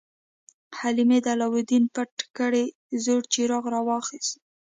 حلیمې 0.79 1.19
د 1.23 1.27
علاوالدین 1.35 1.83
پټ 1.95 2.13
کړی 2.37 2.65
زوړ 3.03 3.21
څراغ 3.33 3.63
راواخیست. 3.75 4.33